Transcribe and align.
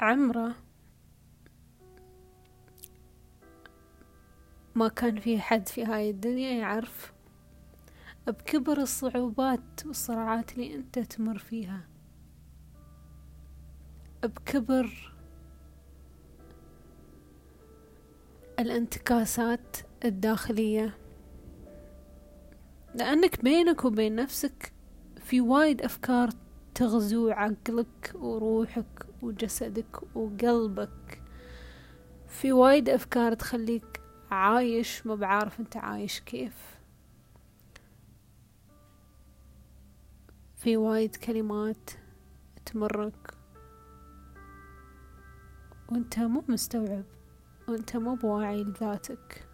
عمره 0.00 0.54
ما 4.74 4.88
كان 4.88 5.20
في 5.20 5.40
حد 5.40 5.68
في 5.68 5.84
هاي 5.84 6.10
الدنيا 6.10 6.50
يعرف 6.50 7.12
بكبر 8.26 8.78
الصعوبات 8.78 9.86
والصراعات 9.86 10.52
اللي 10.52 10.74
أنت 10.74 10.98
تمر 10.98 11.38
فيها. 11.38 11.88
بكبر 14.22 15.14
الانتكاسات 18.58 19.76
الداخلية. 20.04 20.98
لأنك 22.94 23.44
بينك 23.44 23.84
وبين 23.84 24.16
نفسك 24.16 24.72
في 25.16 25.40
وايد 25.40 25.82
أفكار 25.82 26.30
تغزو 26.80 27.30
عقلك 27.30 28.12
وروحك 28.14 29.06
وجسدك 29.22 30.16
وقلبك. 30.16 31.22
في 32.28 32.52
وايد 32.52 32.88
أفكار 32.88 33.34
تخليك 33.34 34.00
عايش 34.30 35.06
ما 35.06 35.14
بعارف 35.14 35.60
أنت 35.60 35.76
عايش 35.76 36.20
كيف. 36.20 36.80
في 40.56 40.76
وايد 40.76 41.16
كلمات 41.16 41.90
تمرك 42.66 43.34
وأنت 45.92 46.18
مو 46.18 46.44
مستوعب 46.48 47.04
وأنت 47.68 47.96
مو 47.96 48.14
بواعي 48.14 48.64
لذاتك. 48.64 49.49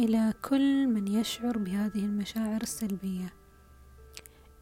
إلى 0.00 0.34
كل 0.42 0.86
من 0.86 1.08
يشعر 1.08 1.58
بهذه 1.58 2.04
المشاعر 2.04 2.62
السلبية. 2.62 3.32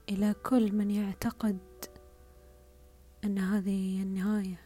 إلى 0.08 0.34
كل 0.42 0.72
من 0.72 0.90
يعتقد 0.90 1.58
أن 3.24 3.38
هذه 3.38 3.98
هي 3.98 4.02
النهاية. 4.02 4.60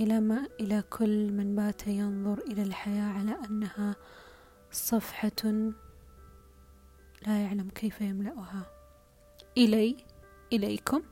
إلى 0.00 0.20
ما 0.20 0.48
إلى 0.60 0.82
كل 0.82 1.32
من 1.32 1.56
بات 1.56 1.86
ينظر 1.86 2.38
إلى 2.38 2.62
الحياة 2.62 3.12
على 3.12 3.38
أنها 3.48 3.96
صفحة 4.70 5.72
لا 7.26 7.42
يعلم 7.42 7.68
كيف 7.74 8.00
يملأها. 8.00 8.66
إلي 9.58 9.96
إليكم. 10.52 11.02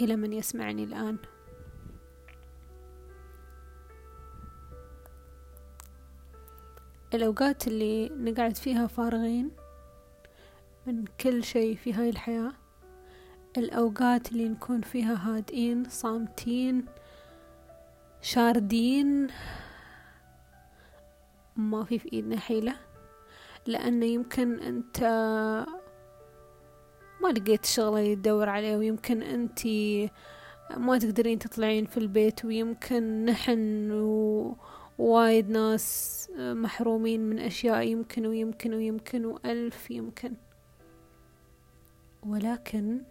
إلى 0.00 0.16
من 0.16 0.32
يسمعني 0.32 0.84
الآن. 0.84 1.18
الأوقات 7.14 7.66
اللي 7.66 8.08
نقعد 8.08 8.56
فيها 8.56 8.86
فارغين 8.86 9.50
من 10.86 11.04
كل 11.20 11.44
شيء 11.44 11.76
في 11.76 11.92
هاي 11.92 12.10
الحياة 12.10 12.52
الأوقات 13.56 14.32
اللي 14.32 14.48
نكون 14.48 14.80
فيها 14.80 15.14
هادئين 15.14 15.84
صامتين 15.88 16.84
شاردين 18.20 19.26
ما 21.56 21.84
في 21.84 21.98
في 21.98 22.12
إيدنا 22.12 22.40
حيلة 22.40 22.76
لأنه 23.66 24.06
يمكن 24.06 24.58
أنت 24.60 25.00
ما 27.22 27.28
لقيت 27.28 27.64
شغلة 27.64 28.14
تدور 28.14 28.48
عليه 28.48 28.76
ويمكن 28.76 29.22
أنت 29.22 29.60
ما 30.76 30.98
تقدرين 30.98 31.38
تطلعين 31.38 31.86
في 31.86 31.96
البيت 31.96 32.44
ويمكن 32.44 33.24
نحن 33.24 33.56
ووايد 34.98 35.50
ناس 35.50 36.28
محرومين 36.38 37.20
من 37.20 37.38
أشياء 37.38 37.82
يمكن 37.82 38.26
ويمكن 38.26 38.74
ويمكن 38.74 39.24
وألف 39.24 39.90
يمكن. 39.90 40.34
ولكن 42.26 43.02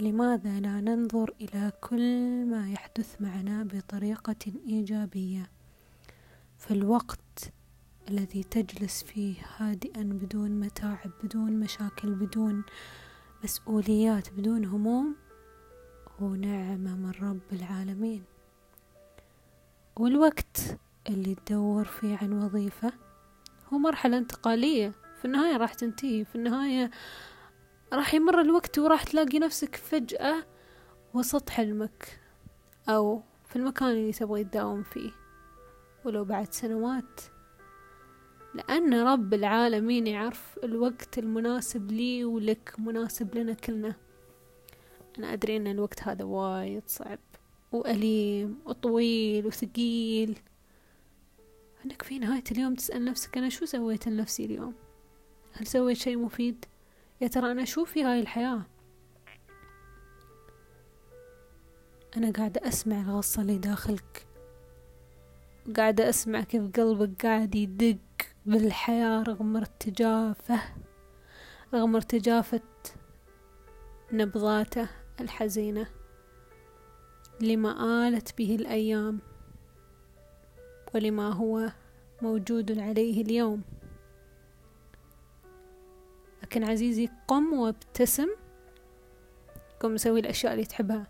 لماذا 0.00 0.60
لا 0.60 0.80
ننظر 0.80 1.34
إلى 1.40 1.72
كل 1.80 2.44
ما 2.44 2.70
يحدث 2.72 3.20
معنا 3.20 3.64
بطريقة 3.64 4.52
إيجابية؟ 4.66 5.50
فالوقت 6.58 7.52
الذي 8.08 8.42
تجلس 8.42 9.02
فيه 9.02 9.34
هادئا 9.56 10.02
بدون 10.02 10.60
متاعب 10.60 11.10
بدون 11.24 11.60
مشاكل 11.60 12.14
بدون 12.14 12.62
مسؤوليات 13.44 14.32
بدون 14.32 14.64
هموم 14.64 15.16
هو 16.18 16.34
نعمة 16.34 16.94
من 16.96 17.12
رب 17.22 17.52
العالمين. 17.52 18.22
والوقت 19.98 20.60
اللي 21.08 21.34
تدور 21.34 21.84
فيه 21.84 22.18
عن 22.22 22.32
وظيفة 22.32 22.92
هو 23.72 23.78
مرحلة 23.78 24.18
انتقالية. 24.18 24.92
في 25.18 25.24
النهاية 25.24 25.56
راح 25.56 25.74
تنتهي. 25.74 26.24
في 26.24 26.34
النهاية 26.34 26.90
راح 27.92 28.14
يمر 28.14 28.40
الوقت 28.40 28.78
وراح 28.78 29.02
تلاقي 29.02 29.38
نفسك 29.38 29.76
فجأة 29.76 30.46
وسط 31.14 31.50
حلمك 31.50 32.20
أو 32.88 33.22
في 33.48 33.56
المكان 33.56 33.88
اللي 33.88 34.12
تبغي 34.12 34.44
تداوم 34.44 34.82
فيه. 34.82 35.10
ولو 36.04 36.24
بعد 36.24 36.52
سنوات. 36.52 37.20
لأن 38.54 38.94
رب 38.94 39.34
العالمين 39.34 40.06
يعرف 40.06 40.58
الوقت 40.64 41.18
المناسب 41.18 41.90
لي 41.90 42.24
ولك 42.24 42.74
مناسب 42.78 43.34
لنا 43.34 43.52
كلنا. 43.52 43.94
أنا 45.18 45.32
أدري 45.32 45.56
أن 45.56 45.66
الوقت 45.66 46.02
هذا 46.02 46.24
وايد 46.24 46.82
صعب. 46.86 47.18
وأليم 47.72 48.58
وطويل 48.66 49.46
وثقيل. 49.46 50.38
أنك 51.84 52.02
في 52.02 52.18
نهاية 52.18 52.44
اليوم 52.52 52.74
تسأل 52.74 53.04
نفسك 53.04 53.38
أنا 53.38 53.48
شو 53.48 53.64
سويت 53.64 54.08
لنفسي 54.08 54.44
اليوم؟ 54.44 54.74
هل 55.52 55.66
سويت 55.66 55.96
شيء 55.96 56.18
مفيد؟ 56.18 56.64
يا 57.20 57.28
ترى 57.28 57.52
أنا 57.52 57.64
شو 57.64 57.84
في 57.84 58.04
هاي 58.04 58.20
الحياة؟ 58.20 58.62
أنا 62.16 62.30
قاعدة 62.30 62.68
أسمع 62.68 63.00
الغصة 63.00 63.42
اللي 63.42 63.58
داخلك. 63.58 64.26
وقاعدة 65.68 66.08
أسمع 66.08 66.40
كيف 66.40 66.62
قلبك 66.76 67.26
قاعد 67.26 67.54
يدق 67.54 67.98
بالحياة 68.46 69.22
رغم 69.22 69.56
ارتجافه 69.56 70.60
رغم 71.74 71.96
ارتجافة 71.96 72.60
نبضاته 74.12 74.88
الحزينة. 75.20 75.97
لما 77.40 78.08
آلت 78.08 78.38
به 78.38 78.54
الأيام 78.54 79.18
ولما 80.94 81.32
هو 81.32 81.72
موجود 82.22 82.78
عليه 82.78 83.22
اليوم. 83.22 83.62
لكن 86.42 86.64
عزيزي 86.64 87.08
قم 87.28 87.52
وابتسم. 87.52 88.28
قم 89.80 89.96
سوي 89.96 90.20
الأشياء 90.20 90.52
اللي 90.52 90.64
تحبها. 90.64 91.06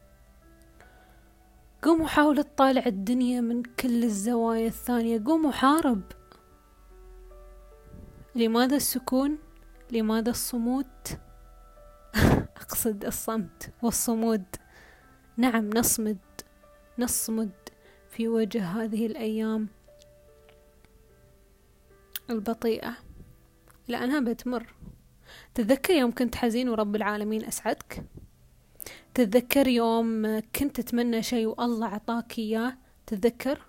قم 1.83 2.01
وحاول 2.01 2.45
تطالع 2.45 2.87
الدنيا 2.87 3.41
من 3.41 3.63
كل 3.63 4.05
الزوايا 4.05 4.67
الثانية. 4.67 5.19
قم 5.19 5.45
وحارب 5.45 6.03
لماذا 8.35 8.77
السكون؟ 8.77 9.39
لماذا 9.91 10.31
الصمود؟ 10.31 10.87
أقصد 12.63 13.05
الصمت 13.05 13.73
والصمود. 13.83 14.45
نعم 15.39 15.71
نصمد 15.71 16.19
نصمد 16.99 17.51
في 18.11 18.29
وجه 18.29 18.65
هذه 18.65 19.07
الأيام 19.07 19.69
البطيئة. 22.31 22.97
لأنها 23.89 24.21
بتمر. 24.21 24.75
تتذكر 25.55 25.95
يوم 25.95 26.13
كنت 26.15 26.35
حزين 26.35 26.69
ورب 26.69 26.97
العالمين 26.97 27.45
أسعدك؟ 27.45 28.05
تتذكر 29.15 29.69
يوم 29.69 30.41
كنت 30.57 30.81
تتمنى 30.81 31.23
شيء 31.23 31.47
والله 31.47 31.87
عطاك 31.87 32.39
إياه؟ 32.39 32.79
تتذكر؟ 33.07 33.63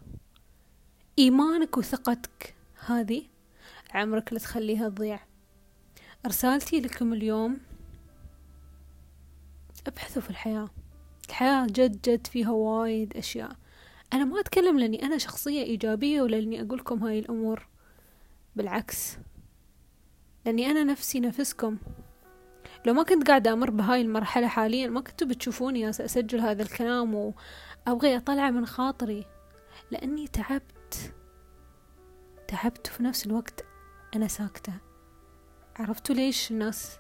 إيمانك 1.20 1.78
وثقتك 1.78 2.56
هذه 2.86 3.24
عمرك 3.92 4.34
لا 4.34 4.40
تخليها 4.40 4.90
تضيع. 4.90 5.20
رسالتي 6.28 6.80
لكم 6.82 7.14
اليوم 7.14 7.60
أبحثوا 9.88 10.22
في 10.22 10.30
الحياة. 10.30 10.70
الحياة 11.30 11.66
جد 11.66 12.02
جد 12.02 12.28
فيها 12.28 12.52
وايد 12.52 13.18
أشياء. 13.18 13.52
أنا 14.14 14.26
ما 14.26 14.40
أتكلم 14.40 14.80
لأني 14.80 15.04
أنا 15.04 15.18
شخصية 15.18 15.64
إيجابية 15.64 16.22
ولا 16.22 16.36
لأني 16.36 16.62
أقول 16.62 16.80
لكم 16.80 17.04
هاي 17.04 17.20
الأمور. 17.20 17.68
بالعكس. 18.56 19.18
لأني 20.46 20.72
أنا 20.72 20.84
نفسي 20.84 21.20
نفسكم. 21.20 21.78
لو 22.86 22.94
ما 22.94 23.04
كنت 23.04 23.28
قاعدة 23.28 23.54
أمر 23.54 23.70
بهاي 23.70 24.02
المرحلة 24.02 24.48
حاليا 24.48 24.88
ما 24.88 25.02
كنتوا 25.02 25.28
بتشوفوني 25.28 25.90
أسجل 25.90 26.40
هذا 26.40 26.64
الكلام 26.64 27.16
وأبغي 27.16 28.18
أطلع 28.18 28.50
من 28.50 28.66
خاطري. 28.66 29.26
لأني 29.92 30.28
تعبت. 30.28 31.14
تعبت 32.48 32.88
وفي 32.88 33.04
نفس 33.04 33.26
الوقت 33.26 33.66
أنا 34.16 34.28
ساكتة. 34.28 34.74
عرفتوا 35.76 36.16
ليش 36.16 36.52
الناس 36.52 36.99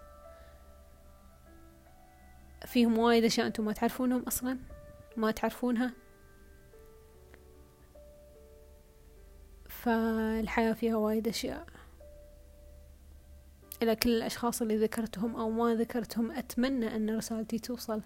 فيهم 2.65 2.97
وايد 2.97 3.23
أشياء 3.23 3.47
أنتم 3.47 3.65
ما 3.65 3.73
تعرفونهم 3.73 4.23
أصلا 4.23 4.57
ما 5.17 5.31
تعرفونها. 5.31 5.93
فالحياة 9.69 10.73
فيها 10.73 10.95
وايد 10.95 11.27
أشياء. 11.27 11.65
إلى 13.83 13.95
كل 13.95 14.09
الأشخاص 14.09 14.61
اللي 14.61 14.77
ذكرتهم 14.77 15.35
أو 15.35 15.49
ما 15.49 15.75
ذكرتهم 15.75 16.31
أتمنى 16.31 16.95
أن 16.95 17.17
رسالتي 17.17 17.59
توصل. 17.59 18.01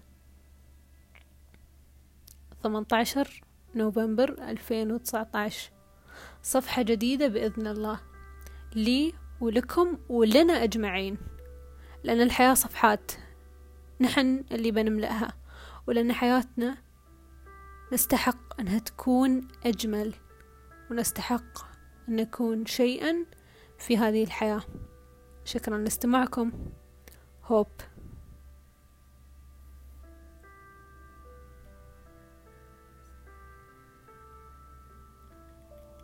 18 2.62 3.42
نوفمبر 3.74 4.30
2019 4.30 5.70
صفحة 6.42 6.82
جديدة 6.82 7.28
بإذن 7.28 7.66
الله. 7.66 8.00
لي 8.74 9.12
ولكم 9.40 9.98
ولنا 10.08 10.52
أجمعين. 10.52 11.18
لأن 12.04 12.20
الحياة 12.20 12.54
صفحات. 12.54 13.12
نحن 14.04 14.44
اللي 14.52 14.70
بنملأها 14.70 15.32
ولأن 15.86 16.12
حياتنا 16.12 16.76
نستحق 17.92 18.60
أنها 18.60 18.78
تكون 18.78 19.48
أجمل 19.66 20.14
ونستحق 20.90 21.58
أن 22.08 22.16
نكون 22.16 22.66
شيئا 22.66 23.26
في 23.78 23.96
هذه 23.98 24.24
الحياة. 24.24 24.62
شكرا 25.44 25.78
لاستماعكم. 25.78 26.52
هوب 27.44 27.66